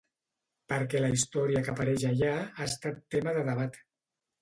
Per 0.73 0.79
què 0.93 1.01
la 1.03 1.11
història 1.17 1.63
que 1.69 1.73
apareix 1.75 2.09
allà 2.15 2.35
ha 2.43 2.71
estat 2.71 3.01
tema 3.17 3.39
de 3.41 3.49
debat. 3.55 3.83